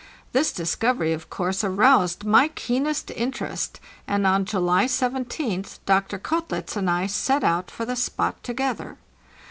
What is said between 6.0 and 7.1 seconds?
Koetlitz and I